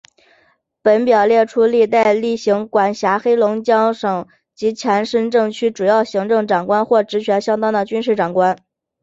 [0.81, 8.57] 本表列出历代历任管辖今黑龙江省及其前身政区的主要行政长官或职权相当的军政长官。